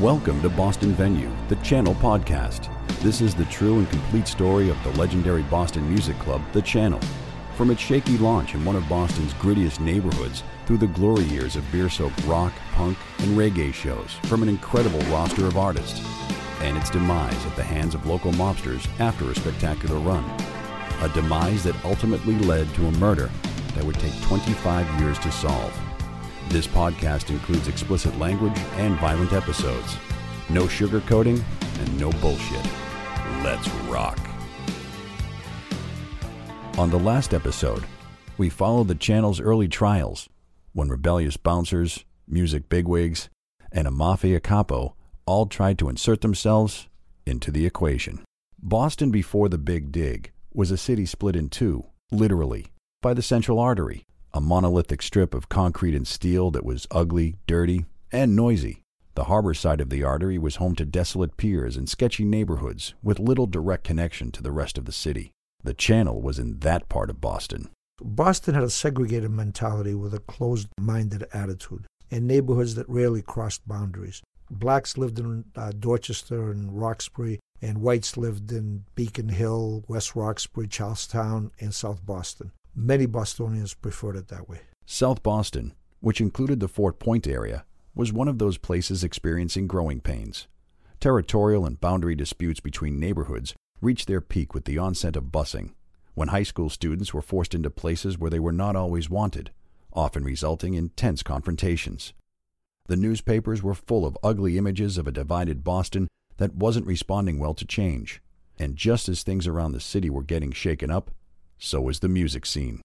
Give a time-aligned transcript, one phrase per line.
[0.00, 2.68] Welcome to Boston Venue, the Channel Podcast.
[3.00, 7.00] This is the true and complete story of the legendary Boston music club, The Channel.
[7.54, 11.64] From its shaky launch in one of Boston's grittiest neighborhoods through the glory years of
[11.72, 16.06] beer soaked rock, punk, and reggae shows from an incredible roster of artists,
[16.60, 20.24] and its demise at the hands of local mobsters after a spectacular run.
[21.00, 23.30] A demise that ultimately led to a murder
[23.74, 25.85] that would take 25 years to solve.
[26.48, 29.96] This podcast includes explicit language and violent episodes.
[30.48, 31.42] No sugarcoating
[31.80, 32.64] and no bullshit.
[33.42, 34.18] Let's rock.
[36.78, 37.84] On the last episode,
[38.38, 40.28] we followed the channel's early trials
[40.72, 43.28] when rebellious bouncers, music bigwigs,
[43.72, 44.94] and a mafia capo
[45.26, 46.86] all tried to insert themselves
[47.26, 48.22] into the equation.
[48.62, 52.66] Boston before the Big Dig was a city split in two, literally,
[53.02, 57.86] by the central artery a monolithic strip of concrete and steel that was ugly, dirty,
[58.12, 58.82] and noisy.
[59.14, 63.18] The harbor side of the artery was home to desolate piers and sketchy neighborhoods with
[63.18, 65.32] little direct connection to the rest of the city.
[65.64, 67.70] The channel was in that part of Boston.
[67.98, 73.66] Boston had a segregated mentality with a closed minded attitude and neighborhoods that rarely crossed
[73.66, 74.20] boundaries.
[74.50, 80.68] Blacks lived in uh, Dorchester and Roxbury, and whites lived in Beacon Hill, West Roxbury,
[80.68, 82.52] Charlestown, and South Boston.
[82.78, 84.60] Many Bostonians preferred it that way.
[84.84, 90.02] South Boston, which included the Fort Point area, was one of those places experiencing growing
[90.02, 90.46] pains.
[91.00, 95.72] Territorial and boundary disputes between neighborhoods reached their peak with the onset of busing,
[96.12, 99.52] when high school students were forced into places where they were not always wanted,
[99.94, 102.12] often resulting in tense confrontations.
[102.88, 107.54] The newspapers were full of ugly images of a divided Boston that wasn't responding well
[107.54, 108.20] to change.
[108.58, 111.10] And just as things around the city were getting shaken up,
[111.58, 112.80] so was the music scene.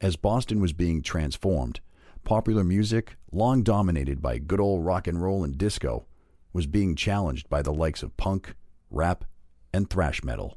[0.00, 1.80] As Boston was being transformed,
[2.24, 6.06] popular music, long dominated by good old rock and roll and disco,
[6.52, 8.54] was being challenged by the likes of punk,
[8.90, 9.24] rap,
[9.72, 10.56] and thrash metal.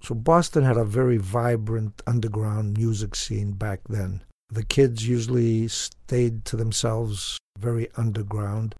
[0.00, 4.22] So Boston had a very vibrant underground music scene back then.
[4.50, 8.74] The kids usually stayed to themselves, very underground.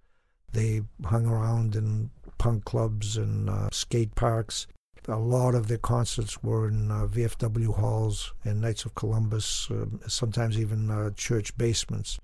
[0.52, 4.66] They hung around in punk clubs and uh, skate parks.
[5.06, 9.84] A lot of their concerts were in uh, VFW halls and Knights of Columbus, uh,
[10.08, 12.18] sometimes even uh, church basements.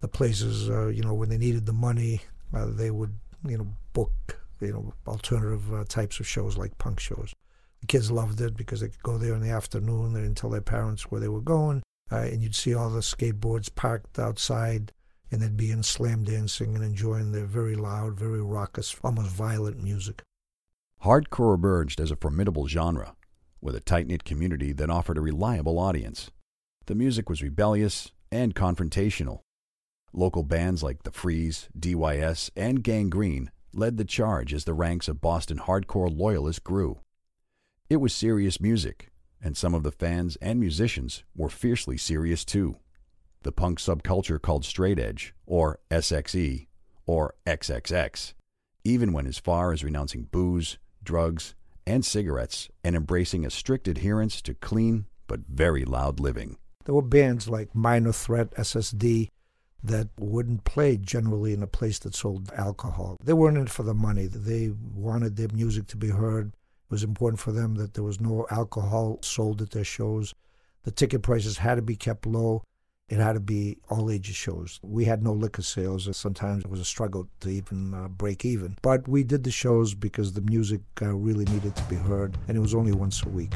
[0.00, 2.20] The places, uh, you know, when they needed the money,
[2.52, 7.00] uh, they would, you know, book, you know, alternative uh, types of shows like punk
[7.00, 7.32] shows.
[7.80, 10.14] The kids loved it because they could go there in the afternoon.
[10.14, 14.20] and tell their parents where they were going, and you'd see all the skateboards parked
[14.20, 14.92] outside,
[15.32, 19.82] and they'd be in slam dancing and enjoying their very loud, very raucous, almost violent
[19.82, 20.22] music.
[21.04, 23.14] Hardcore emerged as a formidable genre,
[23.60, 26.30] with a tight knit community that offered a reliable audience.
[26.86, 29.40] The music was rebellious and confrontational.
[30.14, 35.06] Local bands like The Freeze, DYS, and Gang Green led the charge as the ranks
[35.06, 37.00] of Boston hardcore loyalists grew.
[37.90, 39.10] It was serious music,
[39.42, 42.76] and some of the fans and musicians were fiercely serious too.
[43.42, 46.66] The punk subculture called straight edge, or SXE,
[47.04, 48.32] or XXX,
[48.84, 51.54] even went as far as renouncing booze, drugs,
[51.86, 56.56] and cigarettes, and embracing a strict adherence to clean but very loud living.
[56.84, 59.28] There were bands like Minor Threat, SSD,
[59.82, 63.18] that wouldn't play generally in a place that sold alcohol.
[63.22, 64.26] They weren't in it for the money.
[64.26, 66.48] They wanted their music to be heard.
[66.48, 70.34] It was important for them that there was no alcohol sold at their shows.
[70.84, 72.62] The ticket prices had to be kept low.
[73.08, 74.80] It had to be all ages shows.
[74.82, 76.08] We had no liquor sales.
[76.16, 78.78] Sometimes it was a struggle to even uh, break even.
[78.80, 82.56] But we did the shows because the music uh, really needed to be heard, and
[82.56, 83.52] it was only once a week.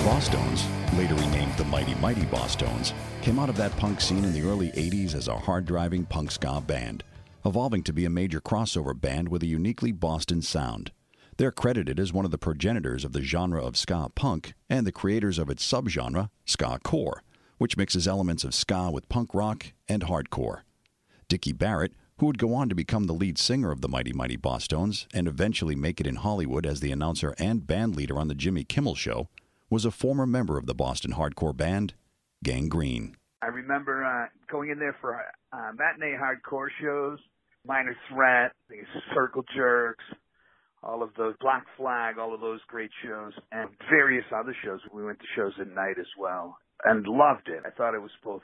[0.00, 0.64] Bosstones,
[0.96, 4.70] later renamed the Mighty Mighty Bosstones, came out of that punk scene in the early
[4.70, 7.04] 80s as a hard driving punk ska band,
[7.44, 10.90] evolving to be a major crossover band with a uniquely Boston sound.
[11.36, 14.92] They're credited as one of the progenitors of the genre of ska punk and the
[14.92, 17.22] creators of its subgenre, ska core,
[17.58, 20.62] which mixes elements of ska with punk rock and hardcore.
[21.28, 24.38] Dickie Barrett, who would go on to become the lead singer of the Mighty Mighty
[24.38, 28.34] Bosstones and eventually make it in Hollywood as the announcer and band leader on the
[28.34, 29.28] Jimmy Kimmel Show,
[29.70, 31.94] was a former member of the Boston hardcore band
[32.42, 33.16] Gang Green.
[33.40, 35.14] I remember uh, going in there for
[35.52, 37.18] uh, matinee hardcore shows,
[37.66, 38.84] Minor Threat, these
[39.14, 40.04] Circle Jerks,
[40.82, 44.80] all of those Black Flag, all of those great shows, and various other shows.
[44.92, 47.62] We went to shows at night as well, and loved it.
[47.64, 48.42] I thought it was both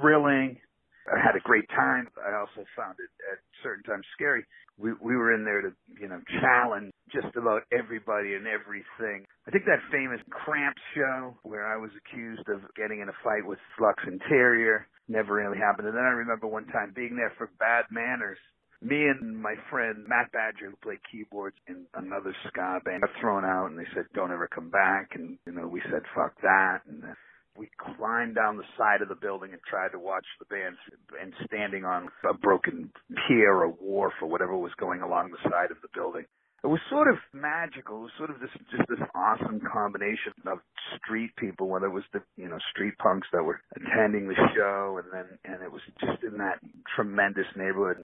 [0.00, 0.58] thrilling.
[1.06, 2.08] I had a great time.
[2.18, 4.44] I also found it at certain times scary.
[4.78, 9.24] We we were in there to you know challenge just about everybody and everything.
[9.46, 13.46] I think that famous Cramps show where I was accused of getting in a fight
[13.46, 15.86] with Lux Interior never really happened.
[15.86, 18.38] And then I remember one time being there for Bad Manners
[18.84, 23.44] me and my friend Matt Badger, who played keyboards in another ska band, got thrown
[23.44, 26.82] out, and they said, "Don't ever come back." And you know, we said, "Fuck that."
[26.86, 27.16] And then
[27.56, 30.76] we climbed down the side of the building and tried to watch the band,
[31.18, 32.92] and standing on a broken
[33.26, 36.26] pier or wharf or whatever was going along the side of the building.
[36.64, 37.98] It was sort of magical.
[37.98, 40.60] It was sort of this just this awesome combination of
[40.96, 44.98] street people, whether it was the you know street punks that were attending the show,
[44.98, 46.60] and then and it was just in that
[46.96, 48.02] tremendous neighborhood.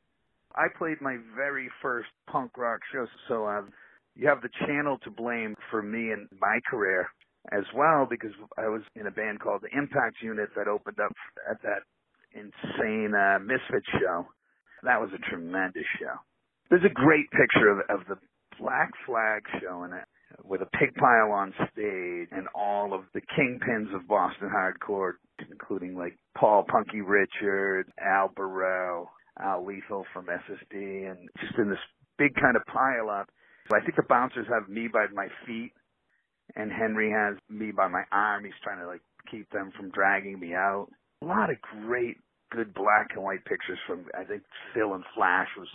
[0.54, 3.72] I played my very first punk rock show, so um,
[4.14, 7.08] you have the channel to blame for me and my career
[7.52, 11.14] as well because I was in a band called the Impact Unit that opened up
[11.50, 11.88] at that
[12.34, 14.26] insane uh, Misfit show.
[14.82, 16.20] That was a tremendous show.
[16.68, 18.16] There's a great picture of, of the
[18.60, 20.04] Black Flag show in it
[20.44, 25.12] with a pig pile on stage and all of the kingpins of Boston hardcore,
[25.50, 29.06] including like Paul Punky Richard, Al Barile,
[29.40, 31.78] Al Lethal from SSD, and just in this
[32.18, 33.28] big kind of pile up.
[33.70, 35.72] So I think the bouncers have me by my feet,
[36.56, 38.44] and Henry has me by my arm.
[38.44, 40.88] He's trying to like keep them from dragging me out.
[41.22, 42.16] A lot of great,
[42.50, 44.42] good black and white pictures from I think
[44.74, 45.68] Phil and Flash was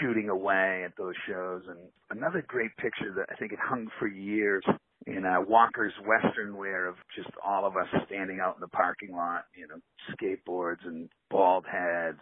[0.00, 1.78] shooting away at those shows, and
[2.10, 4.64] another great picture that I think it hung for years
[5.06, 9.12] in uh, Walker's Western wear of just all of us standing out in the parking
[9.12, 9.76] lot, you know,
[10.14, 12.18] skateboards and bald heads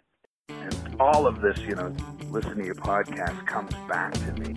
[0.49, 1.93] and all of this, you know,
[2.29, 4.53] listening to your podcast comes back to me.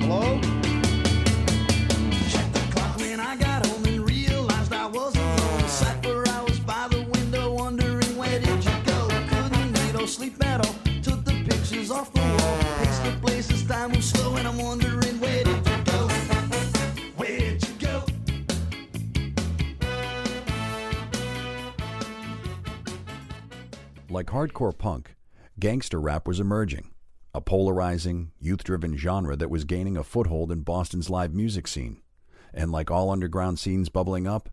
[0.00, 0.57] Hello?
[11.88, 13.26] Pictures off the wall.
[13.26, 16.08] Paced the time was slow and I'm wondering where did you go?
[17.16, 18.04] Where'd you go?
[24.10, 25.14] Like hardcore punk,
[25.58, 26.90] gangster rap was emerging,
[27.34, 32.02] a polarizing, youth driven genre that was gaining a foothold in Boston's live music scene.
[32.54, 34.48] And like all underground scenes bubbling up,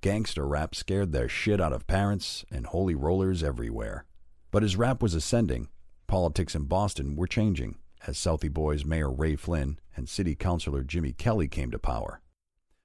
[0.00, 4.04] gangster rap scared the shit out of parents and holy rollers everywhere.
[4.50, 5.68] But as rap was ascending,
[6.06, 7.76] politics in Boston were changing
[8.06, 12.20] as Southie Boys Mayor Ray Flynn and City Councilor Jimmy Kelly came to power.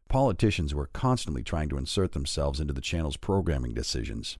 [0.09, 4.37] Politicians were constantly trying to insert themselves into the channel's programming decisions,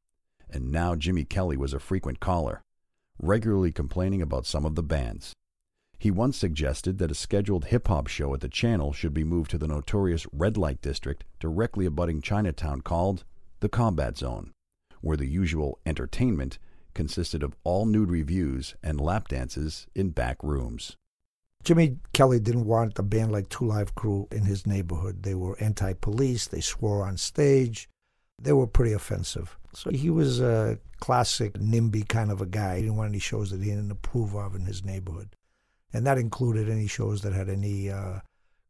[0.50, 2.62] and now Jimmy Kelly was a frequent caller,
[3.20, 5.34] regularly complaining about some of the bands.
[5.98, 9.52] He once suggested that a scheduled hip hop show at the channel should be moved
[9.52, 13.24] to the notorious red light district directly abutting Chinatown called
[13.60, 14.52] the Combat Zone,
[15.02, 16.58] where the usual entertainment
[16.94, 20.98] consisted of all nude reviews and lap dances in back rooms.
[21.64, 25.24] Jimmy Kelly didn't want a band like Two Live Crew in his neighborhood.
[25.24, 27.88] They were anti police, they swore on stage,
[28.42, 29.58] they were pretty offensive.
[29.74, 32.78] So he was a classic NIMBY kind of a guy.
[32.78, 35.36] He didn't want any shows that he didn't approve of in his neighborhood.
[35.94, 38.20] And that included any shows that had any uh,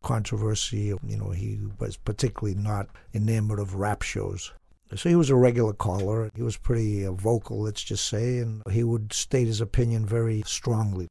[0.04, 0.94] controversy.
[1.06, 4.52] You know, he was particularly not enamored of rap shows.
[4.96, 6.30] So he was a regular caller.
[6.36, 10.44] He was pretty uh, vocal, let's just say, and he would state his opinion very
[10.46, 11.08] strongly.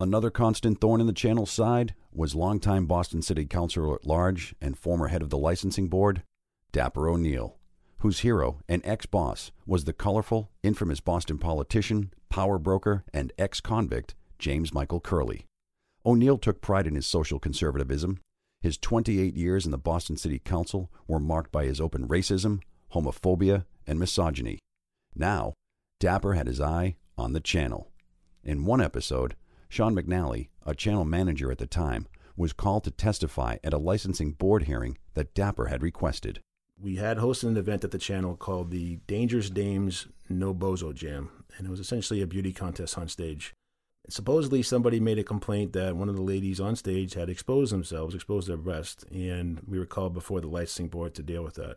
[0.00, 4.76] Another constant thorn in the channel's side was longtime Boston City Councilor at large and
[4.76, 6.22] former head of the licensing board,
[6.72, 7.56] Dapper O'Neill,
[7.98, 13.60] whose hero and ex boss was the colorful, infamous Boston politician, power broker, and ex
[13.60, 15.46] convict James Michael Curley.
[16.04, 18.18] O'Neill took pride in his social conservatism.
[18.60, 22.60] His 28 years in the Boston City Council were marked by his open racism,
[22.94, 24.58] homophobia, and misogyny.
[25.14, 25.52] Now,
[26.00, 27.90] Dapper had his eye on the channel.
[28.42, 29.36] In one episode,
[29.68, 34.32] Sean McNally, a channel manager at the time, was called to testify at a licensing
[34.32, 36.40] board hearing that Dapper had requested.
[36.80, 41.30] We had hosted an event at the channel called the Dangerous Dames No Bozo Jam,
[41.56, 43.54] and it was essentially a beauty contest on stage.
[44.08, 48.14] Supposedly, somebody made a complaint that one of the ladies on stage had exposed themselves,
[48.14, 51.76] exposed their breast, and we were called before the licensing board to deal with that.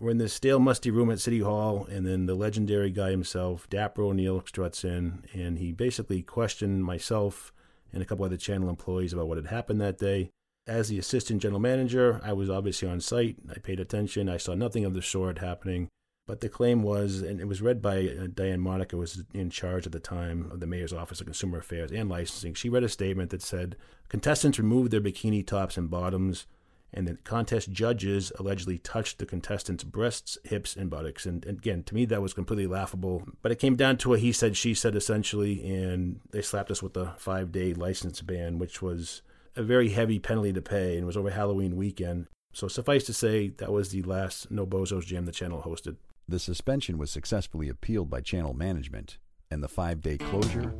[0.00, 3.68] We're in this stale, musty room at City Hall, and then the legendary guy himself,
[3.68, 7.52] Dapper O'Neill, struts in, and he basically questioned myself
[7.92, 10.30] and a couple other channel employees about what had happened that day.
[10.68, 13.38] As the assistant general manager, I was obviously on site.
[13.50, 14.28] I paid attention.
[14.28, 15.88] I saw nothing of the sort happening.
[16.28, 19.50] But the claim was, and it was read by uh, Diane Modica, who was in
[19.50, 22.54] charge at the time of the mayor's office of consumer affairs and licensing.
[22.54, 23.76] She read a statement that said
[24.10, 26.46] contestants removed their bikini tops and bottoms,
[26.92, 31.26] and the contest judges allegedly touched the contestants' breasts, hips, and buttocks.
[31.26, 33.24] And, and again, to me, that was completely laughable.
[33.42, 36.82] But it came down to a he said, she said, essentially, and they slapped us
[36.82, 39.22] with a five day license ban, which was
[39.56, 42.26] a very heavy penalty to pay, and was over Halloween weekend.
[42.52, 45.96] So suffice to say, that was the last No Bozos Jam the channel hosted.
[46.26, 49.18] The suspension was successfully appealed by channel management,
[49.50, 50.74] and the five day closure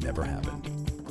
[0.00, 1.01] never happened.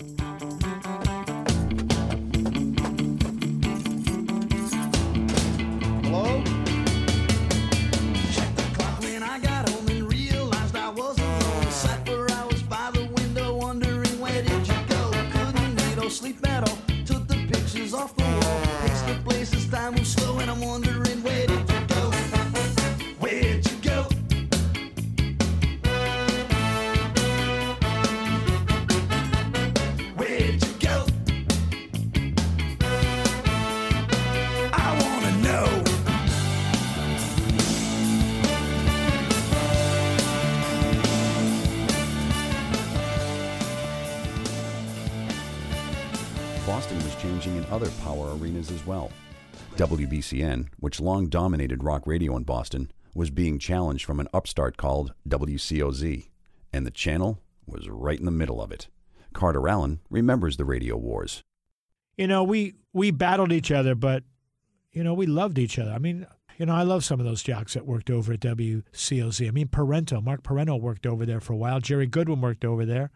[17.82, 18.62] Pictures off the wall.
[18.82, 21.51] Pace the places, time moves slow and I'm wondering where
[48.32, 49.12] arenas as well.
[49.76, 55.14] WBCN, which long dominated rock radio in Boston, was being challenged from an upstart called
[55.28, 56.28] WCOZ,
[56.74, 58.88] and the channel was right in the middle of it.
[59.34, 61.42] Carter Allen remembers the radio wars.
[62.18, 64.24] you know, we we battled each other, but
[64.92, 65.92] you know, we loved each other.
[65.92, 69.48] I mean, you know, I love some of those jocks that worked over at WCOZ.
[69.48, 71.80] I mean, Parenteau, Mark Parenteau worked over there for a while.
[71.80, 73.10] Jerry Goodwin worked over there.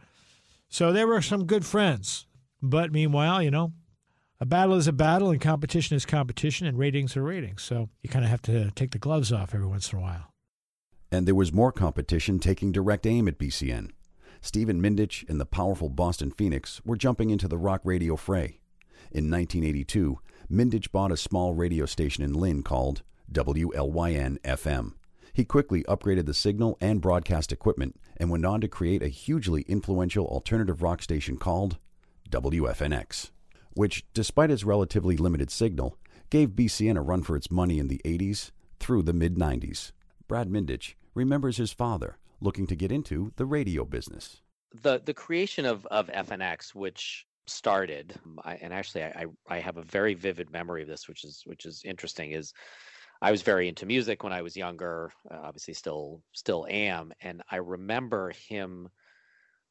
[0.69, 2.27] So there were some good friends.
[2.61, 3.73] But meanwhile, you know,
[4.39, 7.63] a battle is a battle and competition is competition and ratings are ratings.
[7.63, 10.31] So you kind of have to take the gloves off every once in a while.
[11.11, 13.91] And there was more competition taking direct aim at BCN.
[14.41, 18.59] Stephen Mindich and the powerful Boston Phoenix were jumping into the rock radio fray.
[19.11, 20.19] In 1982,
[20.51, 23.01] Mindich bought a small radio station in Lynn called
[23.31, 24.93] WLYN FM.
[25.33, 29.63] He quickly upgraded the signal and broadcast equipment and went on to create a hugely
[29.63, 31.77] influential alternative rock station called
[32.29, 33.31] WFNX,
[33.75, 35.97] which, despite its relatively limited signal,
[36.29, 39.91] gave BCN a run for its money in the 80s through the mid 90s.
[40.27, 44.41] Brad Mindich remembers his father looking to get into the radio business.
[44.81, 49.77] the the creation of of FNX, which started, I, and actually I, I I have
[49.77, 52.31] a very vivid memory of this, which is which is interesting.
[52.31, 52.53] Is
[53.21, 55.11] I was very into music when I was younger.
[55.31, 58.89] Uh, obviously, still still am, and I remember him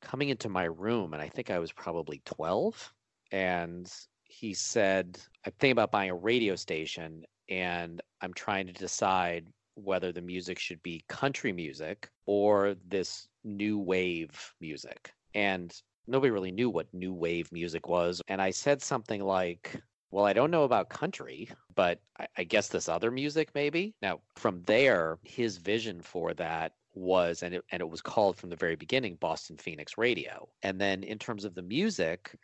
[0.01, 2.93] coming into my room, and I think I was probably twelve,
[3.33, 3.91] and
[4.25, 10.13] he said, "I'm thinking about buying a radio station, and I'm trying to decide." whether
[10.13, 15.13] the music should be country music or this new wave music.
[15.35, 15.75] And
[16.07, 18.23] nobody really knew what new wave music was.
[18.29, 22.69] And I said something like, well, I don't know about country, but I, I guess
[22.69, 23.95] this other music maybe.
[24.01, 28.51] Now, from there, his vision for that was, and it, and it was called from
[28.51, 30.49] the very beginning Boston Phoenix Radio.
[30.63, 32.37] And then in terms of the music,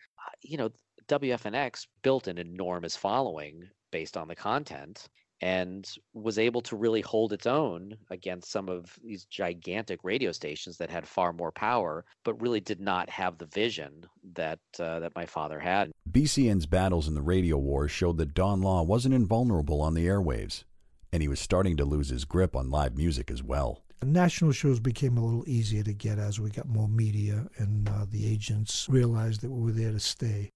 [0.43, 0.71] you know,
[1.09, 5.09] WFNX built an enormous following based on the content
[5.43, 10.77] and was able to really hold its own against some of these gigantic radio stations
[10.77, 15.15] that had far more power, but really did not have the vision that uh, that
[15.17, 15.91] my father had.
[16.11, 20.65] BCN's battles in the radio war showed that Don Law wasn't invulnerable on the airwaves,
[21.11, 23.83] and he was starting to lose his grip on live music as well.
[24.02, 28.07] National shows became a little easier to get as we got more media and uh,
[28.11, 30.50] the agents realized that we were there to stay.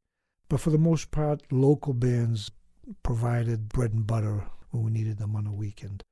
[0.48, 2.50] But for the most part, local bands
[3.02, 6.02] provided bread and butter when we needed them on a weekend.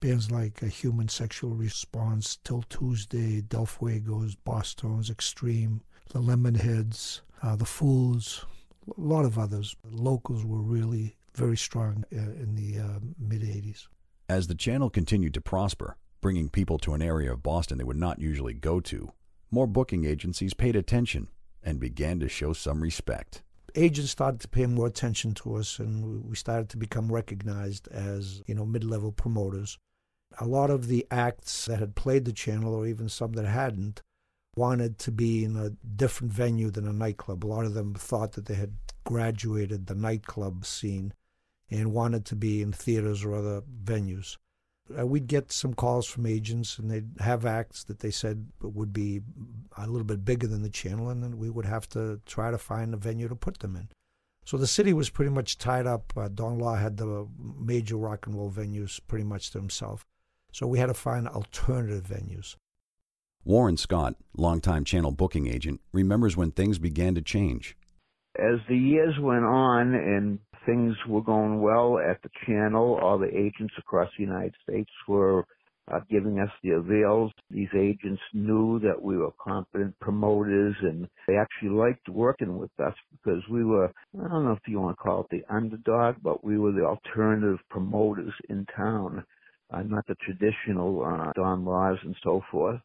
[0.00, 7.54] Bands like a Human Sexual Response, 'Til Tuesday, Del Fuegos, Bosstones, Extreme, the Lemonheads, uh,
[7.54, 8.46] the Fools,
[8.88, 9.76] a lot of others.
[9.84, 13.86] Locals were really very strong uh, in the uh, mid 80s.
[14.28, 17.96] As the channel continued to prosper, bringing people to an area of Boston they would
[17.96, 19.12] not usually go to,
[19.50, 21.28] more booking agencies paid attention
[21.62, 23.42] and began to show some respect.
[23.74, 28.42] Agents started to pay more attention to us and we started to become recognized as
[28.46, 29.78] you know mid-level promoters.
[30.38, 34.02] A lot of the acts that had played the channel or even some that hadn't
[34.56, 37.44] wanted to be in a different venue than a nightclub.
[37.44, 38.74] A lot of them thought that they had
[39.04, 41.14] graduated the nightclub scene
[41.70, 44.36] and wanted to be in theaters or other venues
[44.98, 48.92] uh, we'd get some calls from agents and they'd have acts that they said would
[48.92, 49.20] be
[49.76, 52.58] a little bit bigger than the channel and then we would have to try to
[52.58, 53.88] find a venue to put them in
[54.44, 57.26] so the city was pretty much tied up uh, don law had the
[57.58, 60.06] major rock and roll venues pretty much to himself
[60.52, 62.56] So we had to find alternative venues.
[63.44, 67.76] Warren Scott, longtime channel booking agent, remembers when things began to change.
[68.38, 73.28] As the years went on and things were going well at the channel, all the
[73.28, 75.44] agents across the United States were
[75.92, 77.32] uh, giving us the avails.
[77.50, 82.94] These agents knew that we were competent promoters and they actually liked working with us
[83.12, 83.88] because we were,
[84.18, 86.84] I don't know if you want to call it the underdog, but we were the
[86.86, 89.24] alternative promoters in town,
[89.72, 92.80] uh, not the traditional uh, Don Laws and so forth.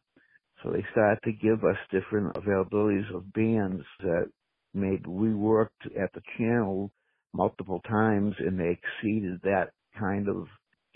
[0.62, 4.30] So they started to give us different availabilities of bands that
[4.74, 6.90] made we worked at the channel
[7.34, 10.46] multiple times and they exceeded that kind of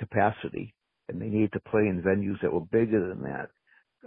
[0.01, 0.75] capacity
[1.09, 3.51] and they needed to play in venues that were bigger than that.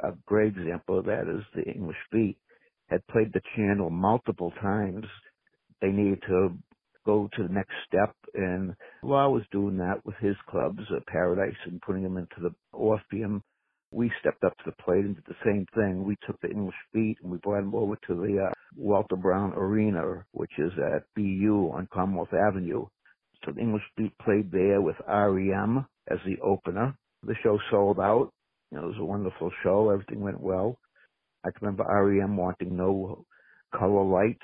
[0.04, 2.38] A great example of that is the English Beat
[2.90, 5.06] had played the channel multiple times.
[5.82, 6.58] They needed to
[7.06, 11.56] go to the next step and Law was doing that with his clubs, uh, Paradise
[11.66, 13.44] and putting them into the Orpheum
[13.94, 16.04] we stepped up to the plate and did the same thing.
[16.04, 19.54] We took the English Beat and we brought them over to the uh, Walter Brown
[19.56, 22.86] Arena, which is at BU on Commonwealth Avenue.
[23.46, 26.96] So the English Beat played there with REM as the opener.
[27.24, 28.32] The show sold out.
[28.72, 29.92] You know, it was a wonderful show.
[29.92, 30.78] Everything went well.
[31.46, 33.26] I remember REM wanting no
[33.78, 34.40] color lights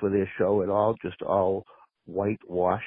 [0.00, 1.64] for their show at all, just all
[2.06, 2.84] whitewash,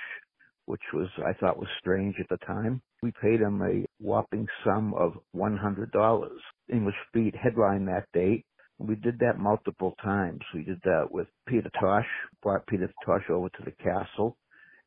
[0.66, 2.82] which was I thought was strange at the time.
[3.04, 6.28] We paid him a whopping sum of $100.
[6.74, 8.46] English Beat headlined that date.
[8.80, 10.42] We did that multiple times.
[10.54, 12.08] We did that with Peter Tosh,
[12.44, 14.38] brought Peter Tosh over to the castle.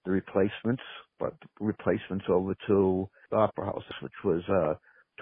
[0.05, 0.83] The replacements,
[1.19, 4.75] brought the replacements over to the Opera House, which was uh,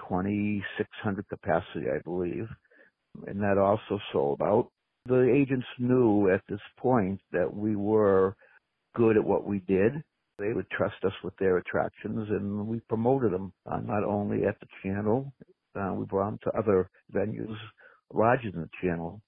[0.09, 2.47] 2,600 capacity, I believe.
[3.27, 4.71] And that also sold out.
[5.07, 8.35] The agents knew at this point that we were
[8.95, 9.93] good at what we did
[10.39, 14.59] they would trust us with their attractions, and we promoted them uh, not only at
[14.59, 15.33] the channel,
[15.75, 17.55] uh, we brought them to other venues
[18.13, 19.21] larger than the channel.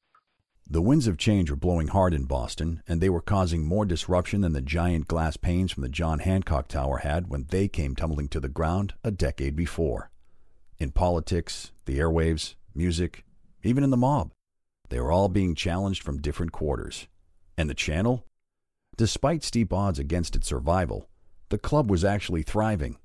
[0.70, 4.42] The winds of change were blowing hard in Boston, and they were causing more disruption
[4.42, 8.30] than the giant glass panes from the John Hancock Tower had when they came tumbling
[8.30, 10.12] to the ground a decade before.
[10.78, 13.26] In politics, the airwaves, music,
[13.64, 14.32] even in the mob,
[14.90, 17.08] they were all being challenged from different quarters.
[17.58, 18.26] And the channel?
[18.98, 21.10] Despite steep odds against its survival,
[21.52, 22.98] the club was actually thriving.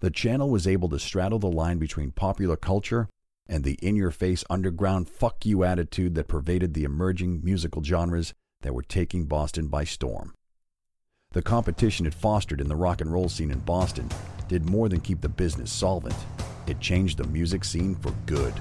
[0.00, 3.08] The channel was able to straddle the line between popular culture
[3.46, 8.34] and the in your face underground fuck you attitude that pervaded the emerging musical genres
[8.62, 10.34] that were taking Boston by storm.
[11.32, 14.10] The competition it fostered in the rock and roll scene in Boston
[14.48, 16.16] did more than keep the business solvent,
[16.66, 18.54] it changed the music scene for good.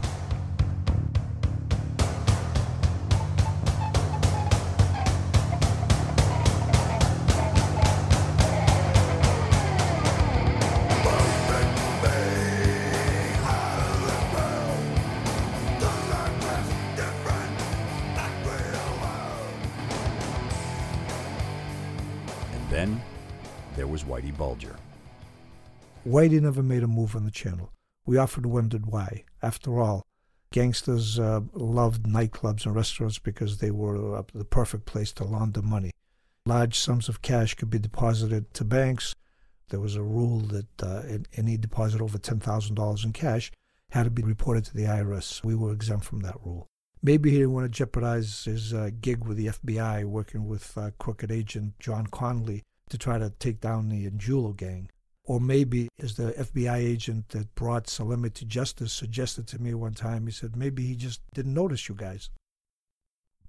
[24.37, 24.75] Bulger.
[26.05, 27.71] Whitey never made a move on the channel.
[28.05, 29.25] We often wondered why.
[29.41, 30.05] After all,
[30.51, 35.61] gangsters uh, loved nightclubs and restaurants because they were uh, the perfect place to launder
[35.61, 35.91] money.
[36.45, 39.13] Large sums of cash could be deposited to banks.
[39.69, 41.01] There was a rule that uh,
[41.35, 43.51] any deposit over $10,000 in cash
[43.91, 45.43] had to be reported to the IRS.
[45.43, 46.67] We were exempt from that rule.
[47.03, 50.91] Maybe he didn't want to jeopardize his uh, gig with the FBI, working with uh,
[50.97, 54.89] crooked agent John Connolly to try to take down the Angiulo gang.
[55.23, 59.93] Or maybe, as the FBI agent that brought Salemme to justice suggested to me one
[59.93, 62.29] time, he said, maybe he just didn't notice you guys.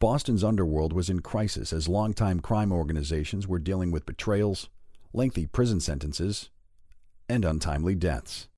[0.01, 4.69] Boston's underworld was in crisis as longtime crime organizations were dealing with betrayals,
[5.13, 6.51] lengthy prison sentences,
[7.29, 8.49] and untimely deaths.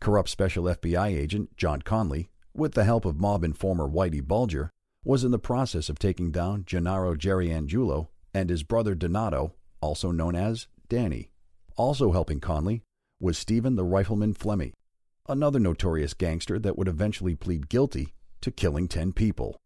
[0.00, 4.70] Corrupt special FBI agent John Connolly with the help of mob informer Whitey Bulger,
[5.04, 10.10] was in the process of taking down Gennaro Jerry Angiulo and his brother Donato, also
[10.10, 11.30] known as Danny.
[11.76, 12.82] Also helping Connolly
[13.20, 14.72] was Stephen the Rifleman Flemmi,
[15.28, 19.56] another notorious gangster that would eventually plead guilty to killing 10 people.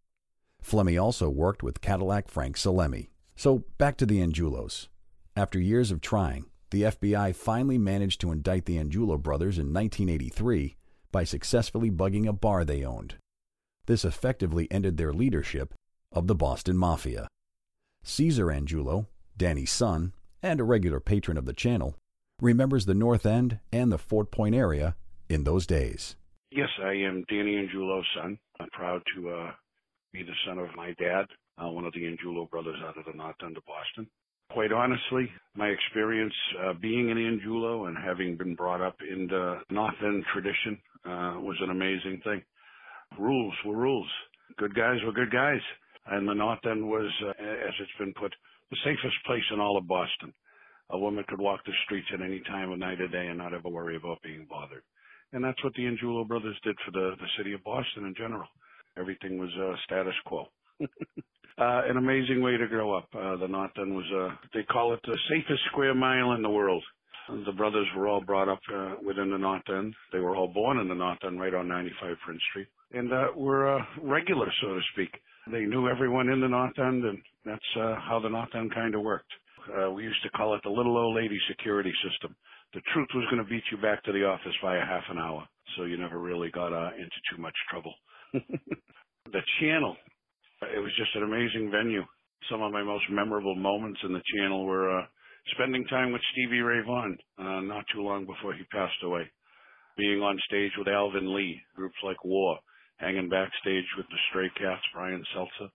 [0.63, 3.09] Flemmi also worked with Cadillac Frank Salemme.
[3.37, 4.89] So back to the Angiulos.
[5.37, 10.77] After years of trying, the FBI finally managed to indict the Angulo brothers in 1983
[11.11, 13.17] by successfully bugging a bar they owned.
[13.87, 15.75] This effectively ended their leadership
[16.13, 17.27] of the Boston Mafia.
[18.05, 20.13] Caesar Angiulo, Danny's son,
[20.43, 21.95] and a regular patron of the channel,
[22.41, 24.97] remembers the North End and the Fort Point area
[25.29, 26.17] in those days.
[26.51, 28.39] Yes, I am Danny Angiulo's son.
[28.59, 29.51] I'm proud to uh,
[30.13, 31.27] be the son of my dad,
[31.59, 34.09] uh, one of the Angiulo brothers out of the North End of Boston.
[34.51, 39.61] Quite honestly, my experience uh, being an Angiulo and having been brought up in the
[39.71, 42.43] North End tradition uh, was an amazing thing.
[43.19, 44.09] Rules were rules.
[44.59, 45.61] Good guys were good guys.
[46.07, 48.35] And the North End was, uh, as it's been put,
[48.71, 50.33] the safest place in all of Boston.
[50.91, 53.55] A woman could walk the streets at any time of night or day and not
[53.55, 54.83] ever worry about being bothered.
[55.33, 58.49] And that's what the Angiulo brothers did for the, the city of Boston in general.
[58.99, 60.47] Everything was uh, status quo.
[60.81, 60.87] uh,
[61.59, 63.09] an amazing way to grow up.
[63.15, 66.51] Uh, the North End was, uh, they call it the safest square mile in the
[66.51, 66.83] world.
[67.47, 69.95] The brothers were all brought up uh, within the North End.
[70.13, 73.27] They were all born in the North End, right on 95 Prince Street, and uh,
[73.37, 75.11] were uh, regular, so to speak.
[75.47, 78.95] They knew everyone in the North End, and that's uh, how the North End kind
[78.95, 79.33] of worked.
[79.69, 82.37] Uh, we used to call it the little old lady security system.
[82.75, 85.19] The truth was going to beat you back to the office by a half an
[85.19, 87.95] hour, so you never really got uh, into too much trouble.
[88.33, 89.97] the channel,
[90.63, 92.03] it was just an amazing venue.
[92.51, 95.05] Some of my most memorable moments in the channel were uh,
[95.55, 99.31] spending time with Stevie Ray Vaughan uh, not too long before he passed away,
[99.97, 102.59] being on stage with Alvin Lee, groups like War,
[103.01, 105.69] hanging backstage with the Stray Cats, Brian Setzer,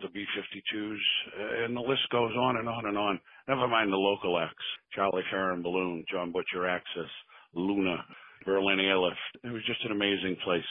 [0.00, 0.98] the B-52s,
[1.38, 3.20] uh, and the list goes on and on and on.
[3.48, 4.64] Never mind the local acts,
[4.94, 7.10] Charlie Farren Balloon, John Butcher Axis,
[7.54, 8.04] Luna,
[8.44, 9.16] Berlin Airlift.
[9.44, 10.66] It was just an amazing place,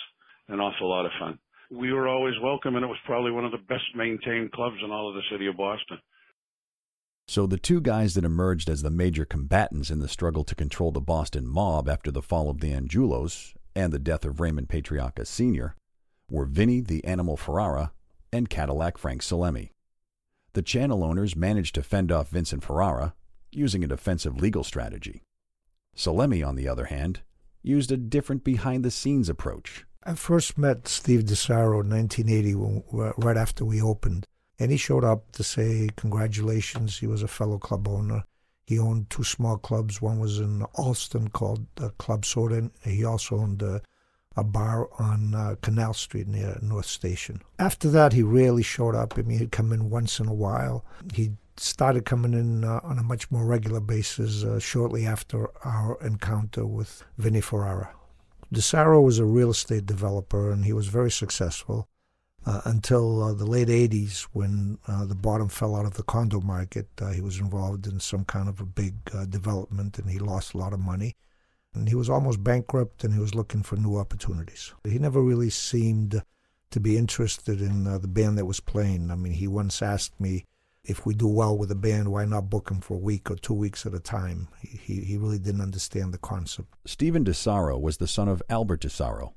[0.50, 1.39] an awful lot of fun.
[1.71, 4.91] We were always welcome, and it was probably one of the best maintained clubs in
[4.91, 6.00] all of the city of Boston.
[7.28, 10.91] So the two guys that emerged as the major combatants in the struggle to control
[10.91, 15.26] the Boston mob after the fall of the Angiulos and the death of Raymond Patriarca
[15.26, 15.76] Sr.
[16.32, 17.91] were Vinny the Animal Ferrara
[18.32, 19.72] and Cadillac Frank Salemme.
[20.54, 23.13] The channel owners managed to fend off Vincent Ferrara
[23.52, 25.24] using a defensive legal strategy.
[25.96, 27.22] Salemme, on the other hand,
[27.62, 29.86] used a different behind the scenes approach.
[30.04, 34.26] I first met Steve DiSarro in 1980, when, right after we opened.
[34.58, 37.00] And he showed up to say congratulations.
[37.00, 38.24] He was a fellow club owner.
[38.65, 40.02] He owned two small clubs.
[40.02, 42.72] One was in Allston called uh, Club Soda.
[42.84, 43.82] He also owned a,
[44.36, 47.41] a bar on uh, Canal Street near North Station.
[47.60, 49.17] After that, he rarely showed up.
[49.17, 50.86] I mean, he'd come in once in a while.
[51.13, 55.98] He started coming in uh, on a much more regular basis uh, shortly after our
[56.02, 57.94] encounter with Vinny Ferrara.
[58.54, 61.88] DiSarro was a real estate developer and he was very successful
[62.46, 66.41] uh, until uh, the late 80s when uh, the bottom fell out of the condo
[66.41, 66.88] market.
[67.13, 68.96] He was involved in some kind of a big
[69.30, 71.15] development and he lost a lot of money.
[71.73, 74.73] And he was almost bankrupt and he was looking for new opportunities.
[74.84, 76.21] He never really seemed
[76.71, 79.12] to be interested in uh, the band that was playing.
[79.12, 80.45] I mean, he once asked me,
[80.84, 83.36] if we do well with a band, why not book him for a week or
[83.36, 84.47] two weeks at a time?
[84.62, 86.73] He, he really didn't understand the concept.
[86.86, 89.34] Stephen DiSarro was the son of Albert DiSarro,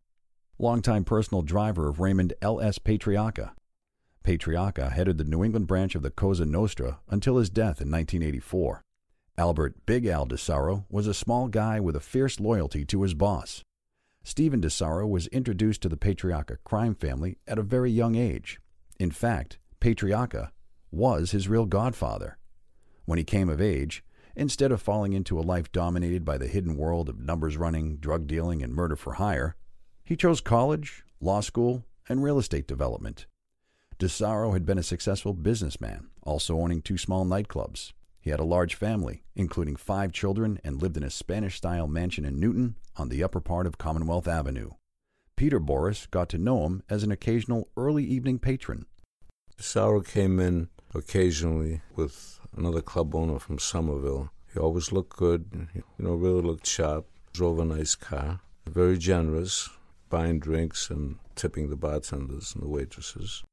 [0.59, 2.79] longtime personal driver of Raymond L.S.
[2.79, 3.51] Patriarca.
[4.25, 8.83] Patriarca headed the New England branch of the Cosa Nostra until his death in 1984.
[9.37, 13.63] Albert Big Al DiSarro was a small guy with a fierce loyalty to his boss.
[14.23, 18.61] Stephen DiSarro was introduced to the Patriarca crime family at a very young age.
[19.01, 20.51] In fact, Patriarca
[20.93, 22.39] was his real godfather.
[23.07, 24.05] When he came of age,
[24.37, 28.29] instead of falling into a life dominated by the hidden world of numbers running, drug
[28.29, 29.57] dealing, and murder for hire,
[30.05, 33.27] he chose college, law school, and real estate development.
[33.99, 37.93] DiSarro had been a successful businessman, also owning two small nightclubs.
[38.25, 42.25] He had a large family, including five children, and lived in a Spanish style mansion
[42.25, 44.71] in Newton on the upper part of Commonwealth Avenue.
[45.37, 48.87] Peter Boris got to know him as an occasional early evening patron.
[49.59, 54.31] DiSarro came in occasionally with another club owner from Somerville.
[54.55, 59.69] He always looked good, you know, really looked sharp, drove a nice car, very generous,
[60.09, 63.45] buying drinks and tipping the bartenders and the waitresses.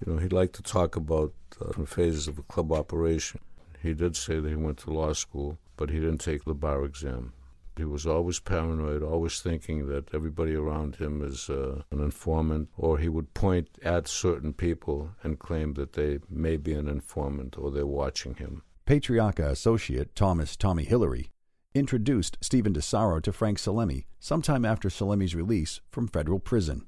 [0.00, 3.40] You know, he liked to talk about uh, different phases of a club operation.
[3.82, 6.84] He did say that he went to law school, but he didn't take the bar
[6.84, 7.32] exam.
[7.76, 12.98] He was always paranoid, always thinking that everybody around him is uh, an informant, or
[12.98, 17.70] he would point at certain people and claim that they may be an informant or
[17.70, 18.62] they're watching him.
[18.84, 21.30] Patriarca associate Thomas Tommy Hillary
[21.72, 26.86] introduced Stephen DiSarro to Frank Salemme sometime after Salemme's release from federal prison.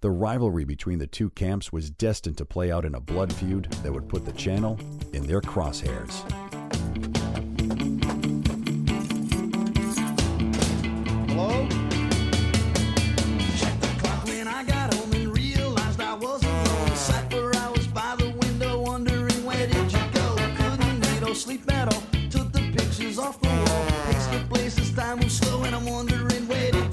[0.00, 3.70] The rivalry between the two camps was destined to play out in a blood feud
[3.82, 4.78] that would put the channel
[5.12, 6.24] in their crosshairs.
[22.30, 23.86] Took the pictures off the wall.
[24.06, 26.89] Pace the places, time slow and I'm wondering where did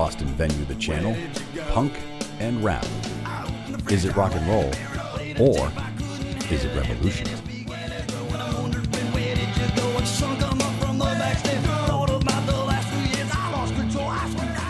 [0.00, 1.14] Boston Venue the Channel
[1.72, 1.92] Punk
[2.38, 2.86] and Rap.
[3.90, 4.70] Is it rock and roll?
[5.38, 5.70] Or
[6.50, 7.26] is it revolution?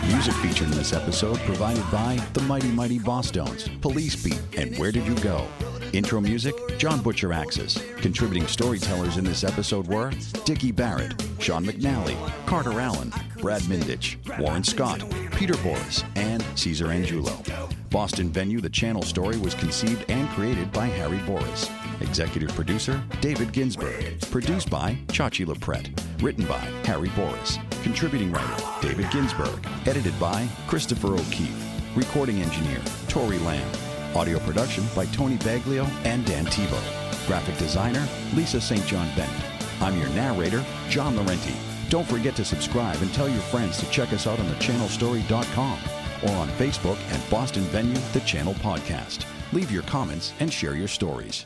[0.05, 4.91] Music featured in this episode provided by the Mighty Mighty Bosstones, Police Beat, and Where
[4.91, 5.47] Did You Go?
[5.93, 7.77] Intro music, John Butcher Axis.
[7.97, 10.11] Contributing storytellers in this episode were
[10.45, 15.03] Dickie Barrett, Sean McNally, Carter Allen, Brad Mindich, Warren Scott,
[15.35, 17.69] Peter Boris, and Caesar Angiulo.
[17.89, 21.69] Boston Venue The Channel Story was conceived and created by Harry Boris.
[21.99, 24.21] Executive producer, David Ginsburg.
[24.31, 25.91] Produced by Chachi LaPret.
[26.21, 27.57] Written by Harry Boris.
[27.83, 29.67] Contributing writer, David Ginsburg.
[29.85, 31.67] Edited by Christopher O'Keefe.
[31.97, 33.90] Recording engineer, Tori Lamb.
[34.15, 37.27] Audio production by Tony Baglio and Dan Tebow.
[37.27, 38.85] Graphic designer, Lisa St.
[38.85, 39.41] John Bennett.
[39.81, 41.55] I'm your narrator, John Laurenti.
[41.89, 45.79] Don't forget to subscribe and tell your friends to check us out on thechannelstory.com
[46.23, 49.25] or on Facebook at Boston Venue, the Channel Podcast.
[49.53, 51.45] Leave your comments and share your stories.